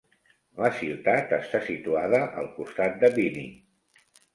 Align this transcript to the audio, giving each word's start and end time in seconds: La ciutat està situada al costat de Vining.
La 0.65 0.71
ciutat 0.79 1.37
està 1.39 1.63
situada 1.69 2.25
al 2.43 2.53
costat 2.59 3.01
de 3.07 3.17
Vining. 3.23 3.59